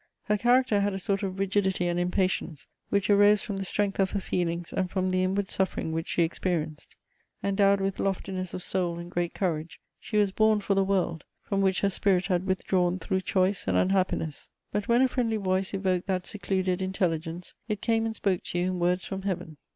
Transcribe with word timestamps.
Her 0.23 0.35
character 0.39 0.79
had 0.81 0.95
a 0.95 0.99
sort 0.99 1.21
of 1.21 1.37
rigidity 1.37 1.85
and 1.87 1.99
impatience, 1.99 2.65
which 2.89 3.07
arose 3.07 3.43
from 3.43 3.57
the 3.57 3.63
strength 3.63 3.99
of 3.99 4.09
her 4.13 4.19
feelings 4.19 4.73
and 4.73 4.89
from 4.89 5.11
the 5.11 5.23
inward 5.23 5.51
suffering 5.51 5.91
which 5.91 6.07
she 6.07 6.23
experienced. 6.23 6.95
Endowed 7.43 7.79
with 7.79 7.99
loftiness 7.99 8.55
of 8.55 8.63
soul 8.63 8.97
and 8.97 9.11
great 9.11 9.35
courage, 9.35 9.79
she 9.99 10.17
was 10.17 10.31
born 10.31 10.59
for 10.59 10.73
the 10.73 10.83
world, 10.83 11.23
from 11.43 11.61
which 11.61 11.81
her 11.81 11.89
spirit 11.91 12.25
had 12.25 12.47
withdrawn 12.47 12.97
through 12.97 13.21
choice 13.21 13.67
and 13.67 13.77
unhappiness; 13.77 14.49
but 14.71 14.87
when 14.87 15.03
a 15.03 15.07
friendly 15.07 15.37
voice 15.37 15.71
evoked 15.71 16.07
that 16.07 16.25
secluded 16.25 16.81
intelligence, 16.81 17.53
it 17.67 17.79
came 17.79 18.07
and 18.07 18.15
spoke 18.15 18.41
to 18.43 18.57
you 18.57 18.65
in 18.71 18.79
words 18.79 19.05
from 19.05 19.21
Heaven. 19.21 19.57